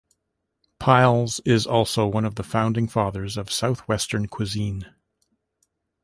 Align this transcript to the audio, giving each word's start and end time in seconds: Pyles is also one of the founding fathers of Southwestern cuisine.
Pyles 0.79 1.41
is 1.45 1.67
also 1.67 2.07
one 2.07 2.25
of 2.25 2.33
the 2.33 2.41
founding 2.43 2.87
fathers 2.87 3.37
of 3.37 3.51
Southwestern 3.51 4.27
cuisine. 4.27 4.95